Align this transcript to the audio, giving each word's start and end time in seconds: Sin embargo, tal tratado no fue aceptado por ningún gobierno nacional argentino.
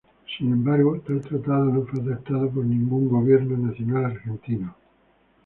Sin 0.35 0.51
embargo, 0.51 0.99
tal 1.05 1.21
tratado 1.21 1.65
no 1.65 1.85
fue 1.85 2.01
aceptado 2.01 2.49
por 2.49 2.65
ningún 2.65 3.07
gobierno 3.07 3.55
nacional 3.67 4.05
argentino. 4.05 4.75